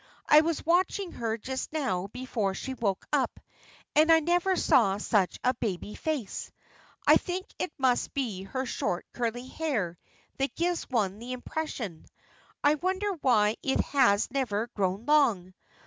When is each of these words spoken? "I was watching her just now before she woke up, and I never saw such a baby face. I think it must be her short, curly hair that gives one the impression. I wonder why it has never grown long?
"I 0.27 0.41
was 0.41 0.65
watching 0.65 1.11
her 1.11 1.37
just 1.37 1.71
now 1.71 2.07
before 2.07 2.55
she 2.55 2.73
woke 2.73 3.05
up, 3.13 3.39
and 3.95 4.11
I 4.11 4.19
never 4.19 4.55
saw 4.55 4.97
such 4.97 5.37
a 5.43 5.53
baby 5.53 5.93
face. 5.93 6.51
I 7.05 7.17
think 7.17 7.45
it 7.59 7.71
must 7.77 8.11
be 8.15 8.41
her 8.45 8.65
short, 8.65 9.05
curly 9.13 9.47
hair 9.47 9.99
that 10.39 10.55
gives 10.55 10.89
one 10.89 11.19
the 11.19 11.33
impression. 11.33 12.07
I 12.63 12.73
wonder 12.73 13.11
why 13.21 13.57
it 13.61 13.79
has 13.93 14.31
never 14.31 14.71
grown 14.75 15.05
long? 15.05 15.53